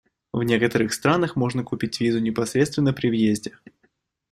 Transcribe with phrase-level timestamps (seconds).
[0.33, 3.59] В некоторых странах можно купить визу непосредственно при въезде.